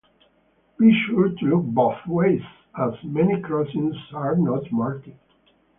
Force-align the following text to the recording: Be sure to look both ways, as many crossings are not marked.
Be 0.79 0.91
sure 1.05 1.29
to 1.29 1.45
look 1.45 1.63
both 1.63 2.07
ways, 2.07 2.41
as 2.75 2.91
many 3.03 3.39
crossings 3.39 3.95
are 4.15 4.35
not 4.35 4.63
marked. 4.71 5.09